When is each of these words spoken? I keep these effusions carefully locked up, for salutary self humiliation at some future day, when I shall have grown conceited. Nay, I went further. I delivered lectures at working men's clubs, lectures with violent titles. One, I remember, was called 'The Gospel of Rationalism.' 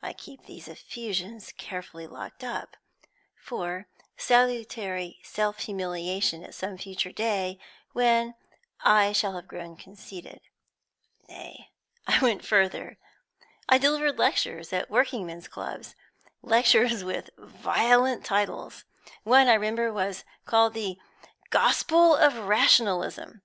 I 0.00 0.14
keep 0.14 0.46
these 0.46 0.66
effusions 0.66 1.52
carefully 1.52 2.06
locked 2.06 2.42
up, 2.42 2.78
for 3.36 3.86
salutary 4.16 5.18
self 5.22 5.58
humiliation 5.58 6.42
at 6.42 6.54
some 6.54 6.78
future 6.78 7.12
day, 7.12 7.58
when 7.92 8.34
I 8.80 9.12
shall 9.12 9.34
have 9.34 9.46
grown 9.46 9.76
conceited. 9.76 10.40
Nay, 11.28 11.68
I 12.06 12.18
went 12.22 12.46
further. 12.46 12.96
I 13.68 13.76
delivered 13.76 14.18
lectures 14.18 14.72
at 14.72 14.88
working 14.88 15.26
men's 15.26 15.48
clubs, 15.48 15.94
lectures 16.40 17.04
with 17.04 17.28
violent 17.36 18.24
titles. 18.24 18.84
One, 19.22 19.48
I 19.48 19.52
remember, 19.52 19.92
was 19.92 20.24
called 20.46 20.72
'The 20.72 20.96
Gospel 21.50 22.16
of 22.16 22.38
Rationalism.' 22.38 23.42